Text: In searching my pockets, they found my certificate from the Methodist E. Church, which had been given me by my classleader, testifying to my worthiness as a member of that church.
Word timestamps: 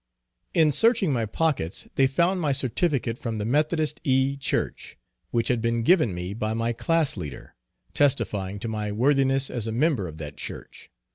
In 0.55 0.71
searching 0.71 1.13
my 1.13 1.27
pockets, 1.27 1.87
they 1.93 2.07
found 2.07 2.41
my 2.41 2.53
certificate 2.53 3.19
from 3.19 3.37
the 3.37 3.45
Methodist 3.45 4.01
E. 4.03 4.35
Church, 4.35 4.97
which 5.29 5.47
had 5.47 5.61
been 5.61 5.83
given 5.83 6.11
me 6.15 6.33
by 6.33 6.55
my 6.55 6.73
classleader, 6.73 7.51
testifying 7.93 8.57
to 8.61 8.67
my 8.67 8.91
worthiness 8.91 9.51
as 9.51 9.67
a 9.67 9.71
member 9.71 10.07
of 10.07 10.17
that 10.17 10.37
church. 10.37 10.89